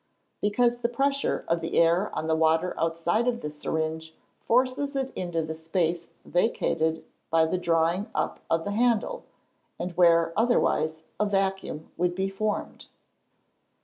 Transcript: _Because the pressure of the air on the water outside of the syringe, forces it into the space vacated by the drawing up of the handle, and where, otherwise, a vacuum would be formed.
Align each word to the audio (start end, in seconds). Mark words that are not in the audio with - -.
_Because 0.41 0.79
the 0.79 0.89
pressure 0.89 1.45
of 1.47 1.61
the 1.61 1.77
air 1.77 2.09
on 2.17 2.25
the 2.25 2.35
water 2.35 2.73
outside 2.79 3.27
of 3.27 3.43
the 3.43 3.51
syringe, 3.51 4.15
forces 4.39 4.95
it 4.95 5.13
into 5.15 5.43
the 5.43 5.53
space 5.53 6.07
vacated 6.25 7.05
by 7.29 7.45
the 7.45 7.59
drawing 7.59 8.09
up 8.15 8.39
of 8.49 8.65
the 8.65 8.71
handle, 8.71 9.25
and 9.77 9.91
where, 9.91 10.33
otherwise, 10.35 11.03
a 11.19 11.27
vacuum 11.27 11.91
would 11.97 12.15
be 12.15 12.29
formed. 12.29 12.87